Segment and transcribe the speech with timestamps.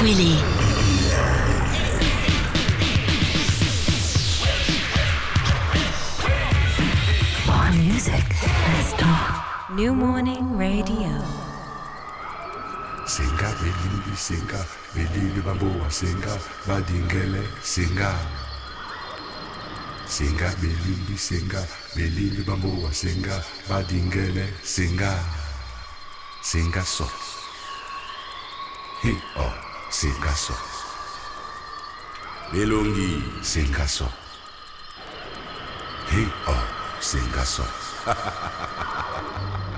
[0.00, 0.38] Willy.
[7.46, 8.22] More music.
[8.68, 9.70] Let's talk.
[9.74, 11.10] New Morning Radio.
[13.08, 14.62] Singa belili singa
[14.94, 18.14] belili baboa singa badingele singa
[20.06, 25.18] Singa belili singa belili baboa singa badingele singa
[26.42, 27.04] Singa so
[29.02, 30.54] Hi oh sengaso.
[32.52, 34.10] Belongi sengaso.
[36.10, 36.56] Heo
[37.00, 37.64] sengaso.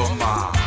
[0.00, 0.57] of mine.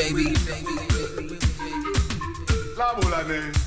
[0.00, 0.32] Baby.
[2.76, 3.59] La volane.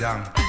[0.00, 0.39] Doni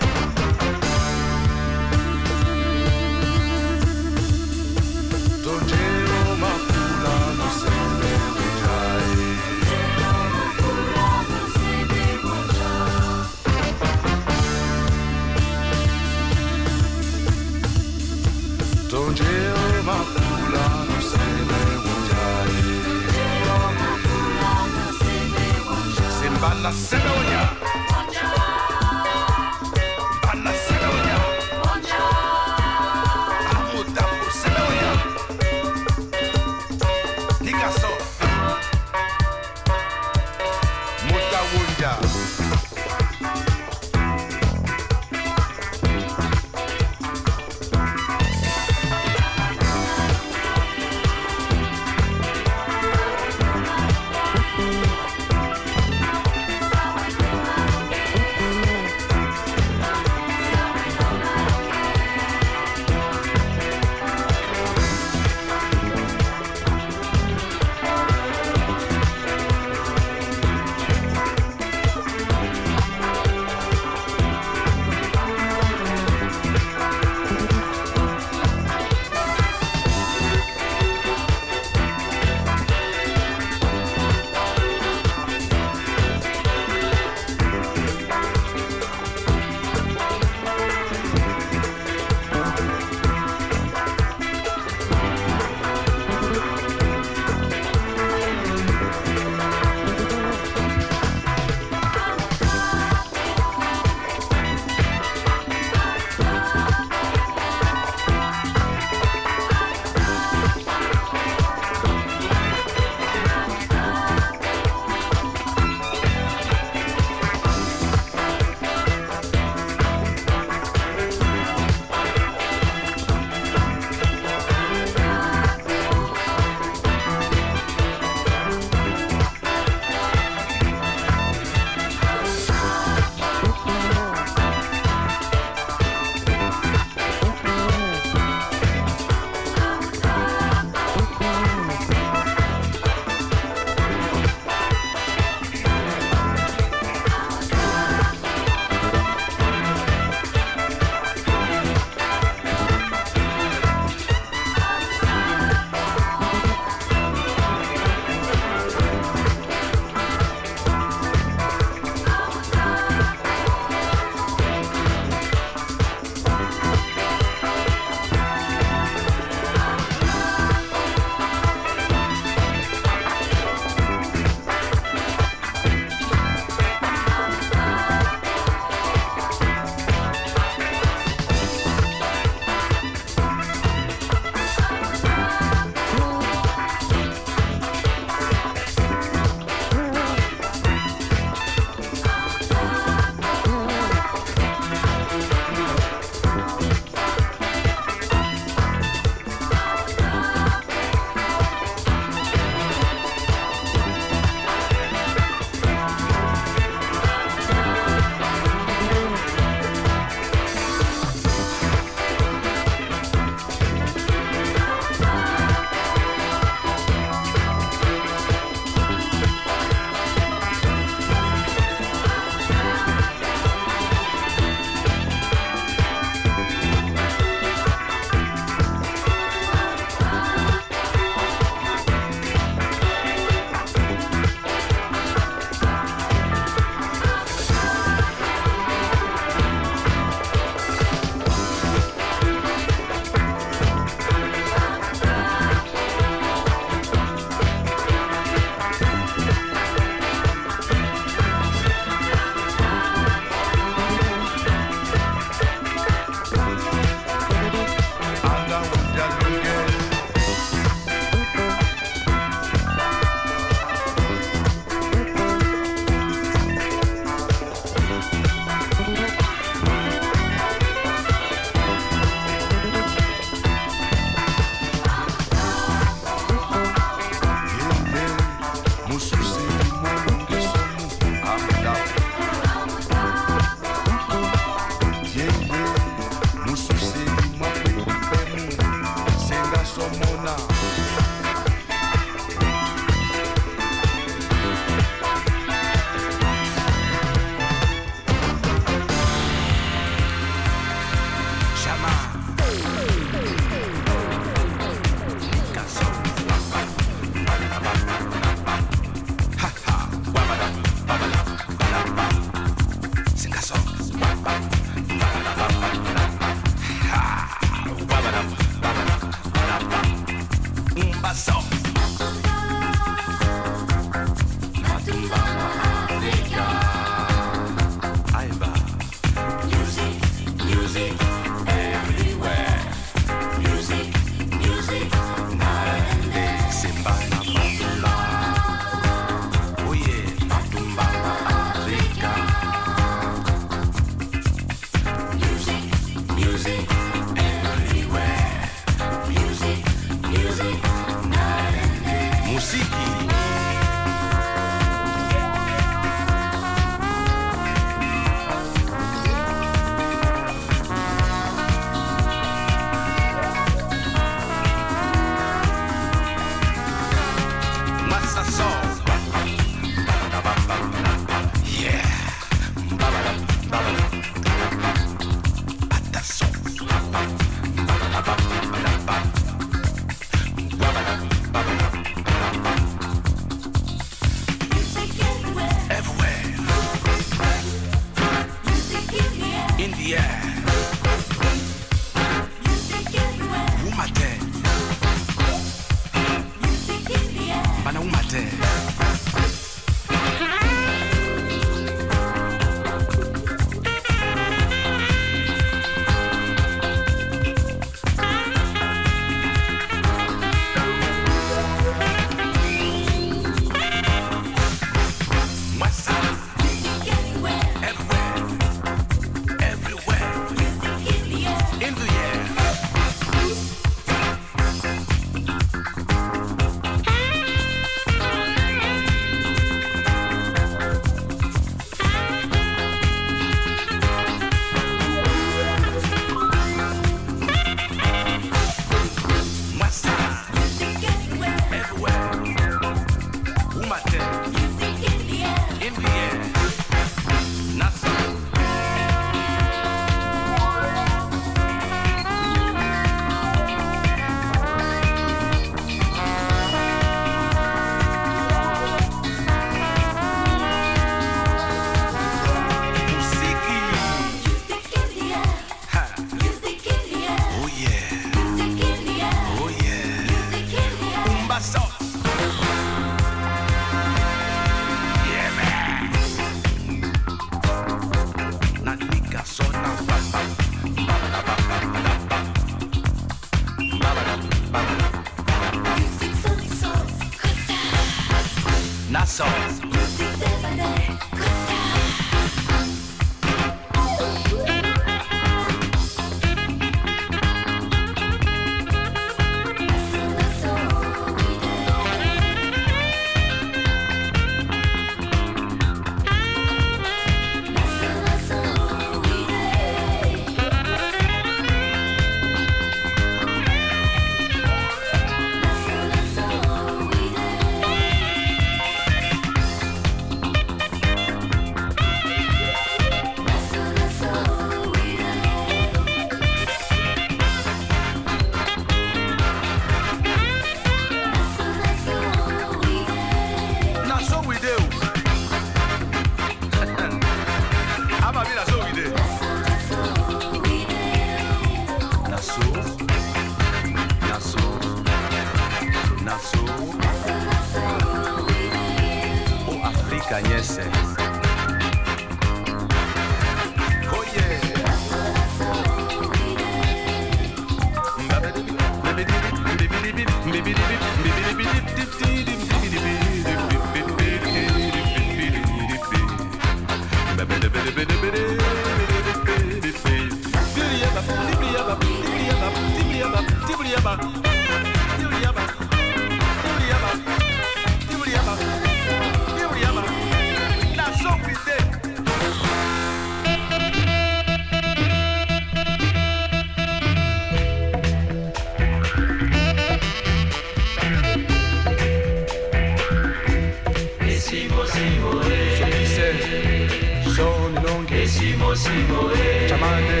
[598.12, 600.00] Simo Simo E Ciamande.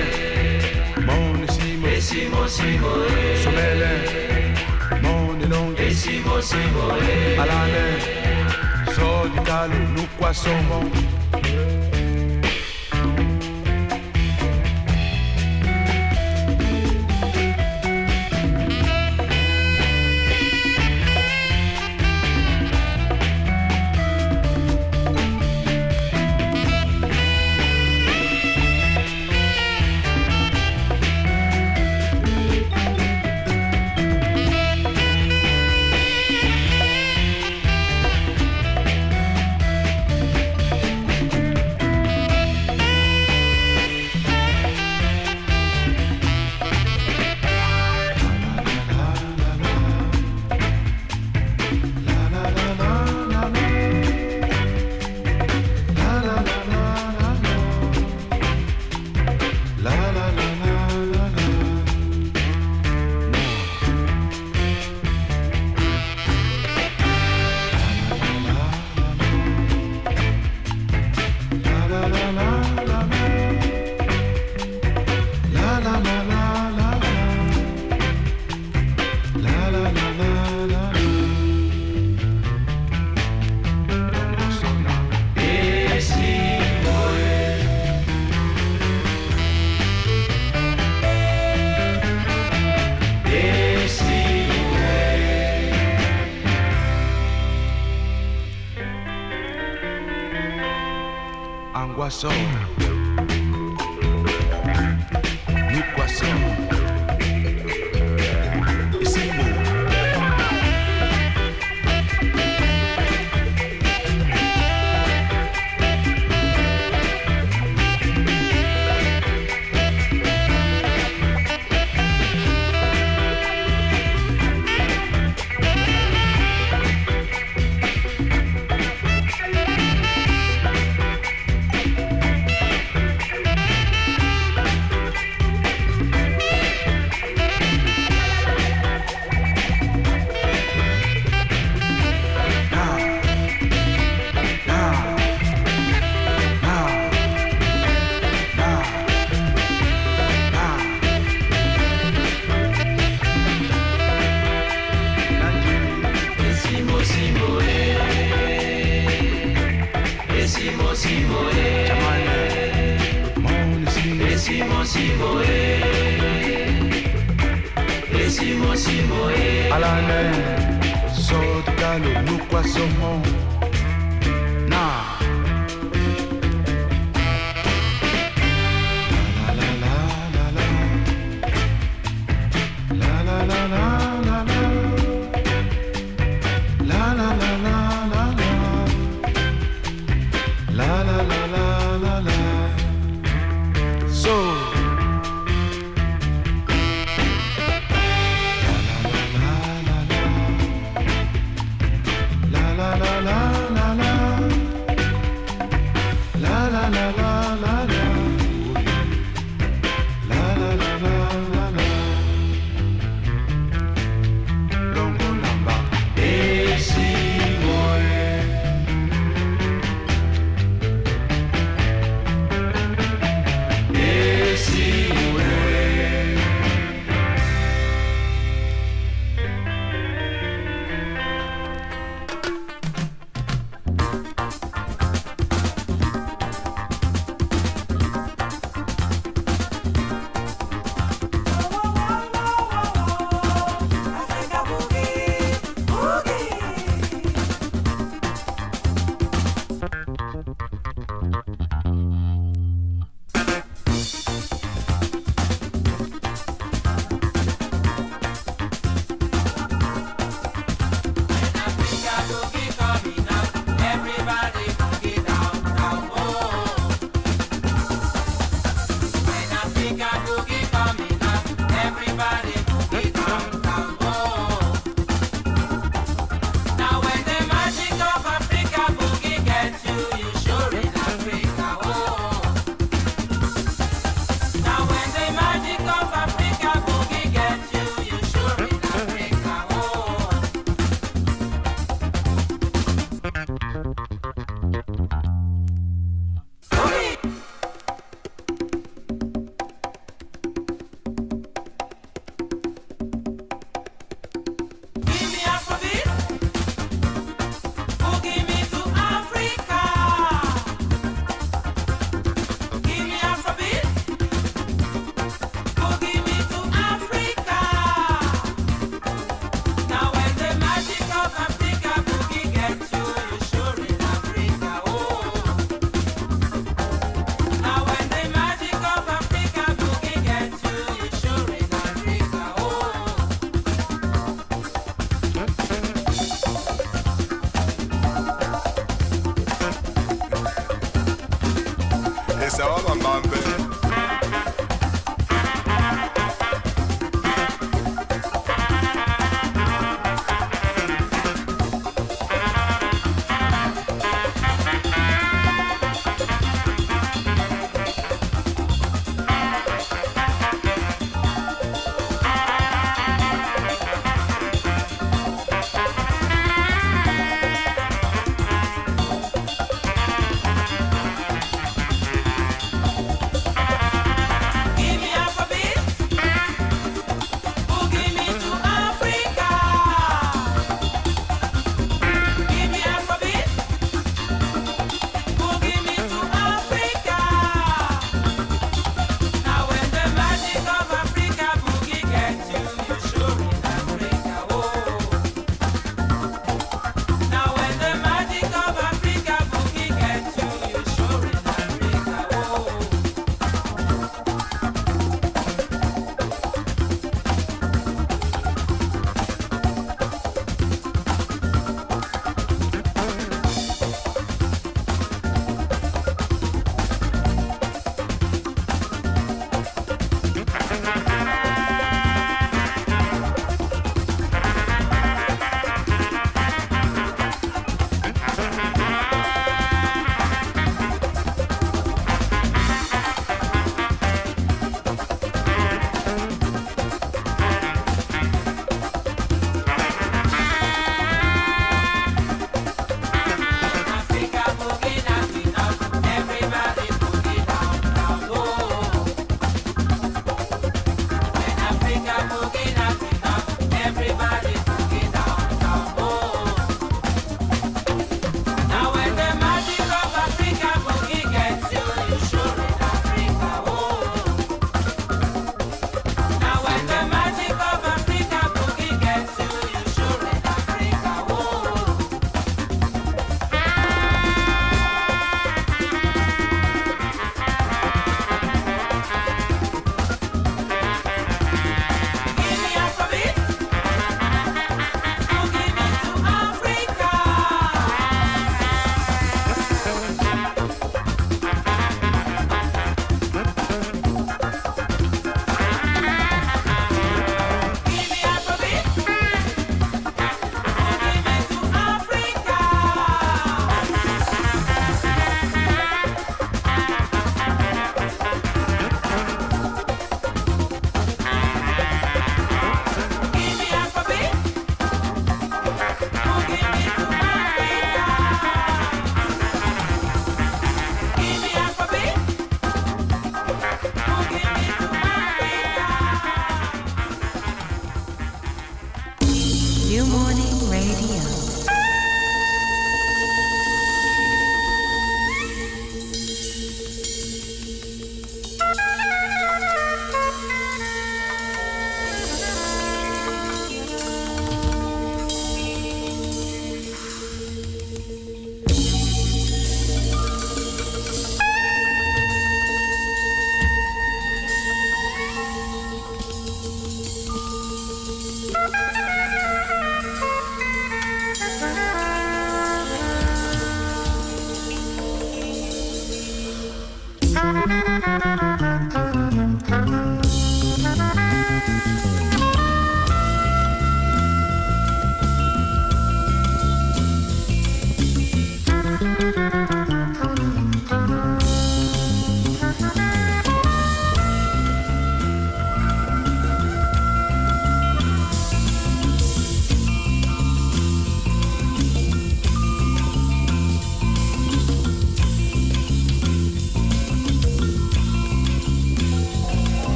[1.06, 1.86] Moni Simo.
[1.86, 5.00] E Simo Simo E Somele.
[5.00, 7.98] Moni Longhi E Simo Simo E Alane
[8.94, 10.90] So di Calu Nuqua Somo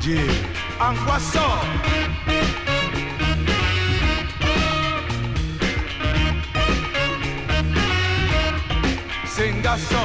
[0.00, 0.18] wanje
[0.80, 1.46] ankwaso
[9.26, 10.04] sengaso.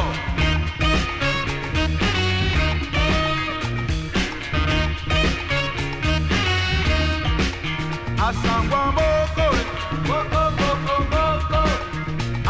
[8.27, 9.47] Asangwa moko.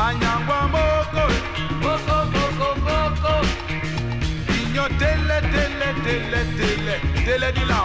[0.05, 1.23] Anyangwa moko.
[4.61, 7.85] Inyo tele tele tele tele tele di lambo.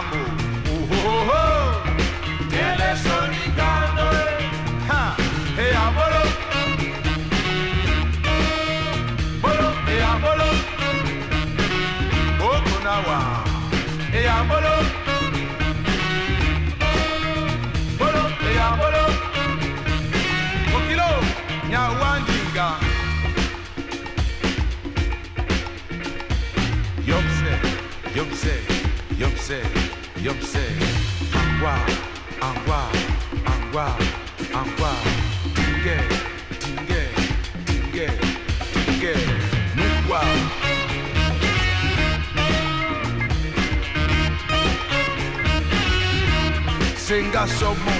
[47.11, 47.91] Senga somo.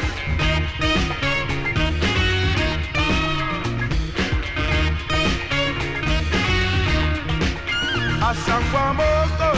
[8.30, 9.50] Asangwa moko.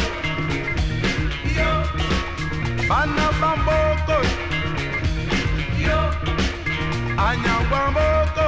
[1.58, 1.72] Yo.
[2.90, 4.18] Bana bamboko.
[5.86, 6.00] Yo.
[7.28, 8.48] Anyangwa moko.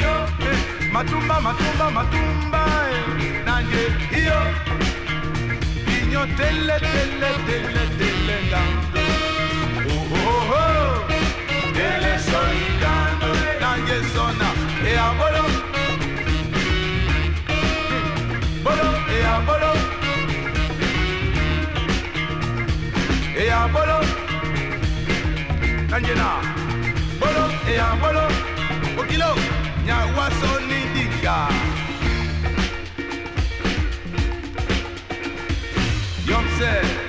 [0.00, 0.14] Yo.
[0.92, 2.62] Matumba, matumba, matumba.
[2.92, 3.44] eh.
[3.46, 3.84] Nanje.
[4.28, 4.40] Yo.
[5.96, 8.38] Inyo tele, tele, tele, tele.
[8.92, 8.99] Tele
[14.90, 15.00] E.
[18.62, 18.88] Bolo,
[23.36, 23.50] e.
[23.50, 23.98] E.
[25.90, 26.30] Kanjena.
[27.18, 28.26] Bolo, e abolo.
[29.00, 29.34] Okilo.
[29.84, 31.48] Nyawaso ni dinga.
[36.26, 36.72] Yomse.
[36.80, 36.99] Dinge.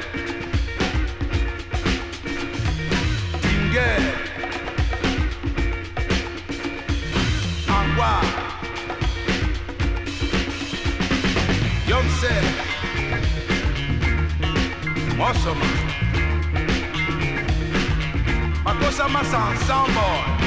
[15.33, 15.65] Mosoma.
[18.65, 20.40] Makosa masa ensemble.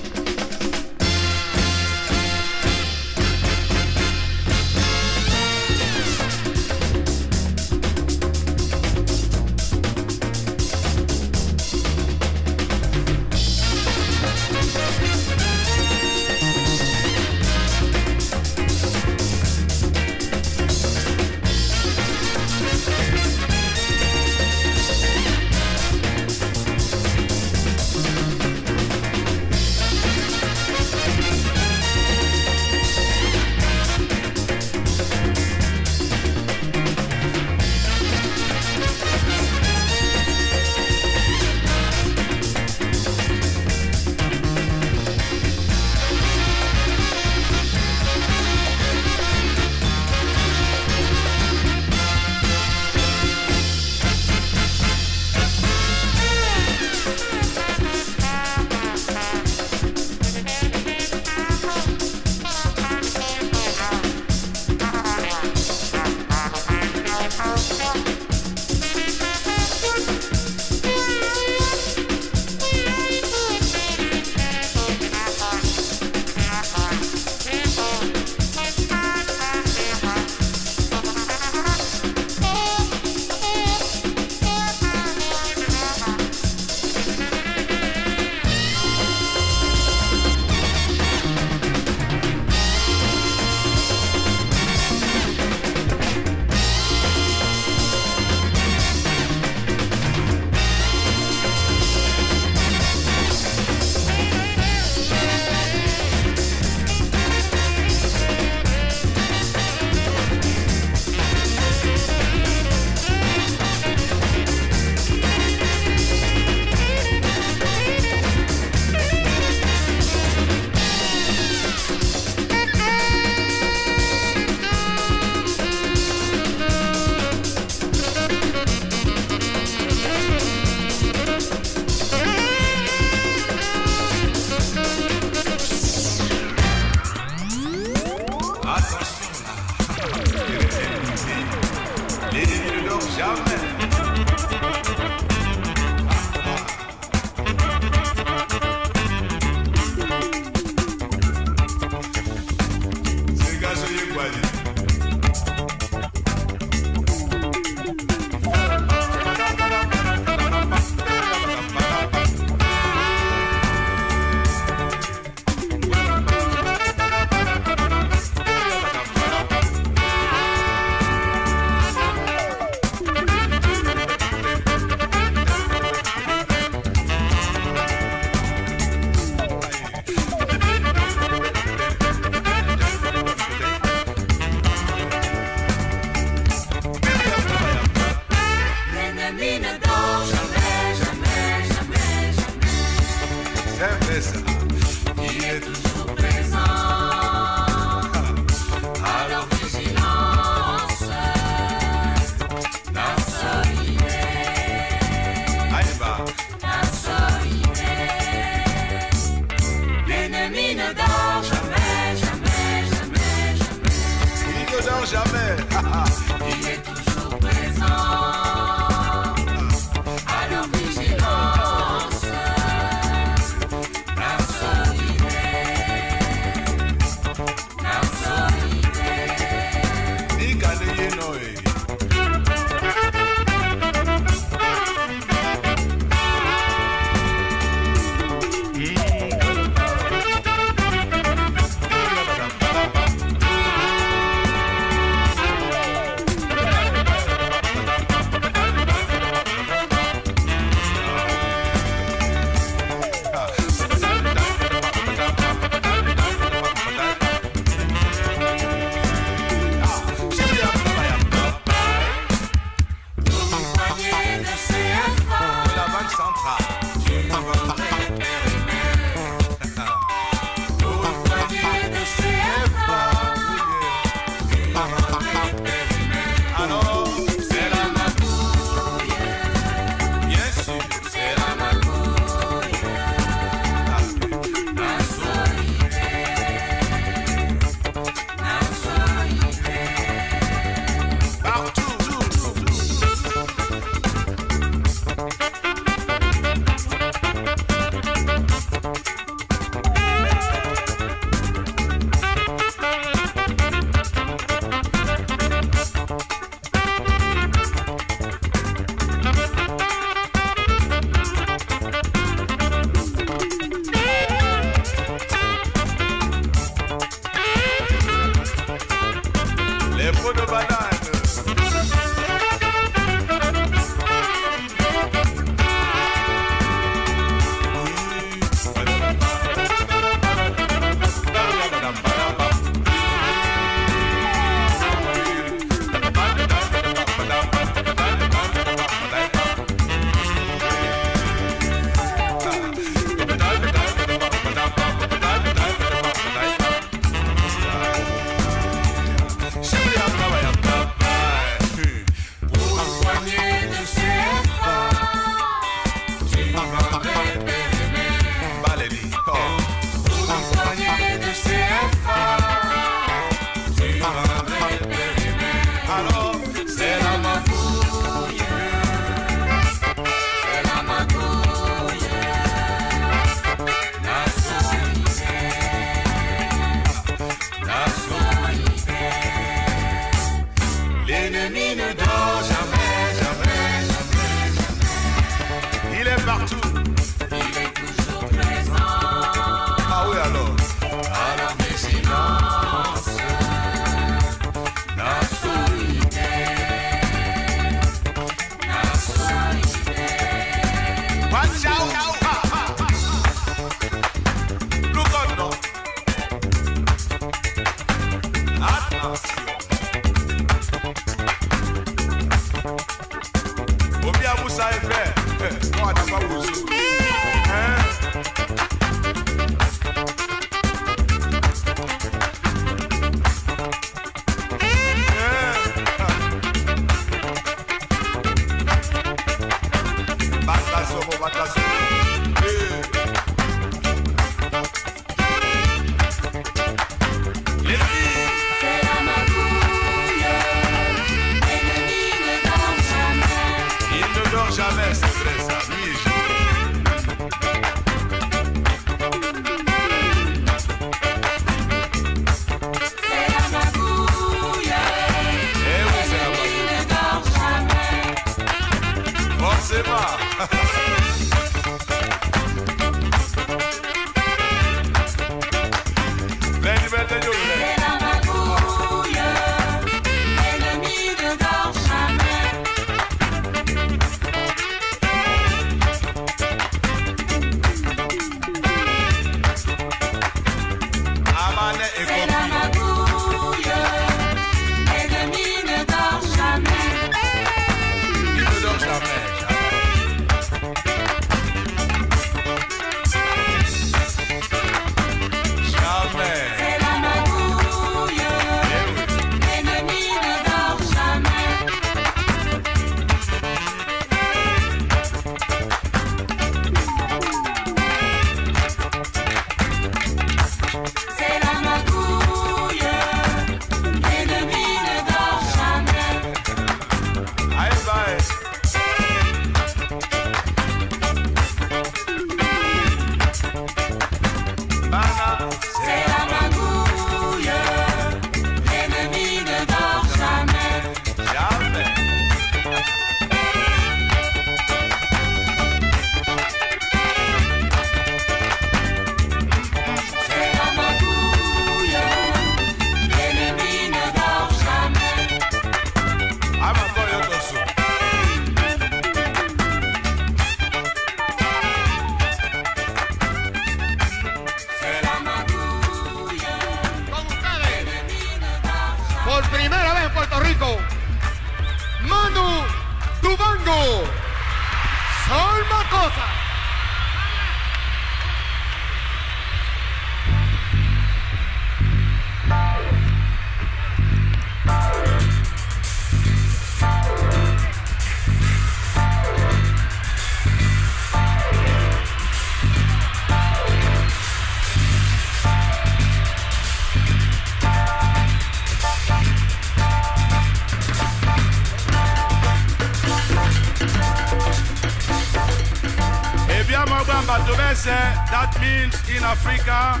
[598.66, 600.00] In Africa.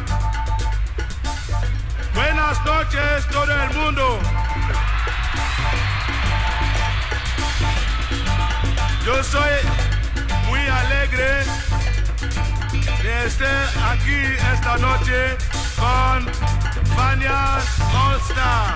[2.14, 4.18] Buenas noches todo el mundo.
[9.04, 9.54] Yo soy
[10.48, 11.44] muy alegre
[13.02, 14.20] de estar aquí
[14.52, 15.36] esta noche
[15.76, 16.26] con
[16.96, 17.58] Vania
[17.94, 18.74] All Star.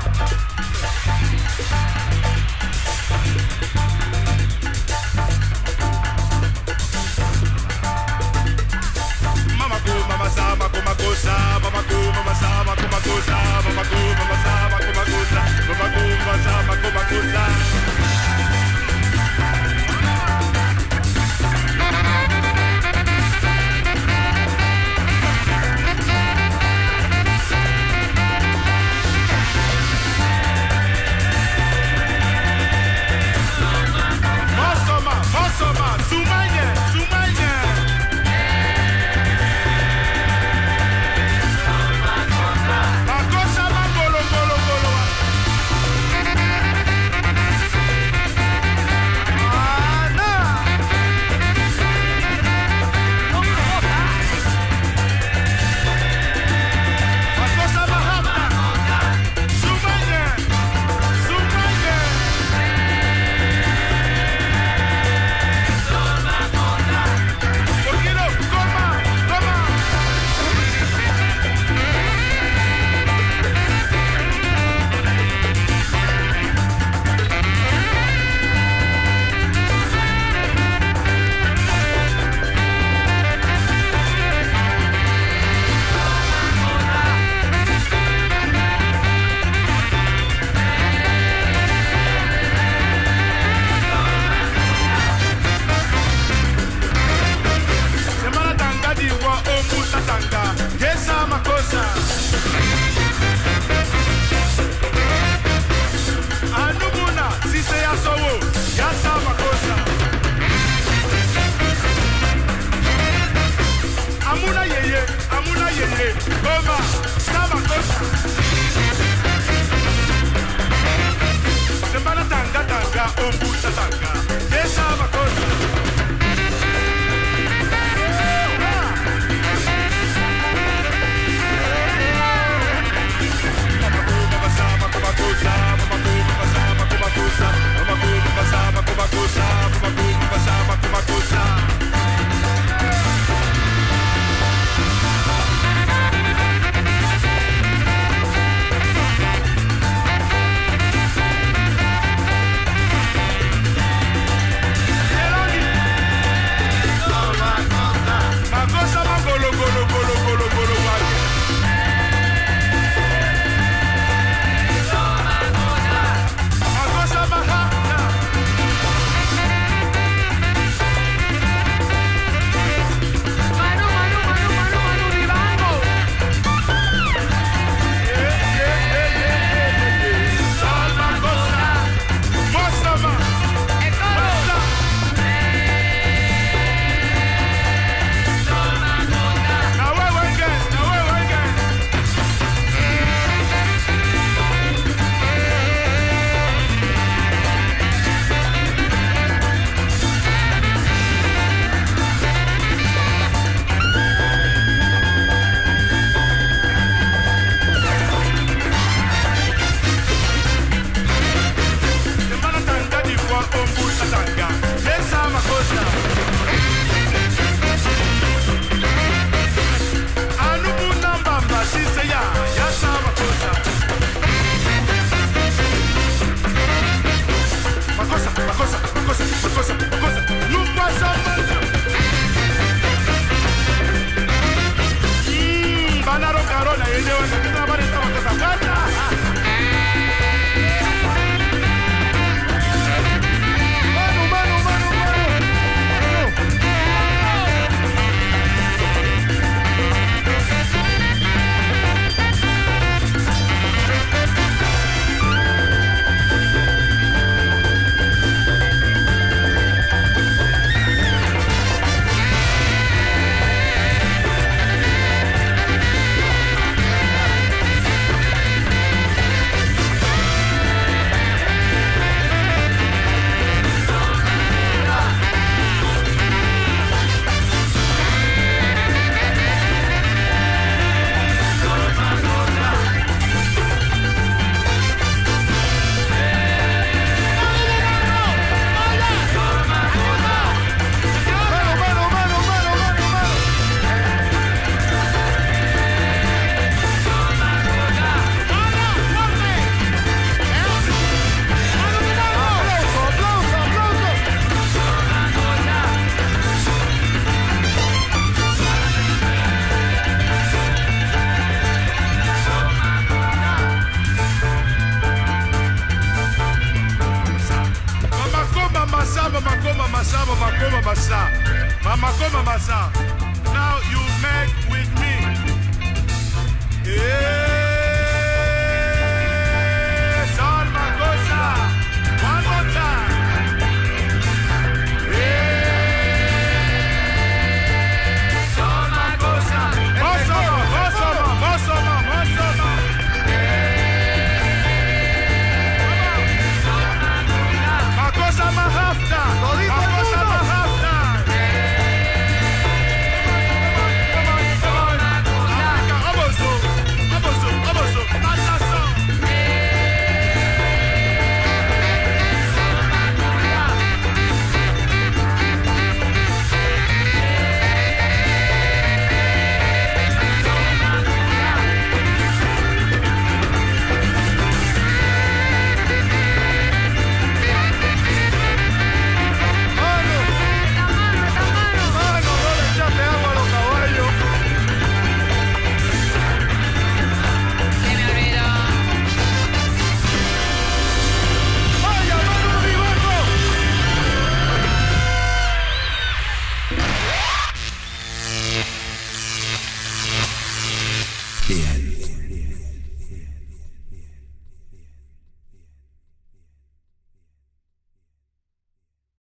[13.27, 13.50] goes.